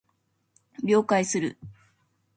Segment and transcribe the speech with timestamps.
[0.81, 1.59] 了解する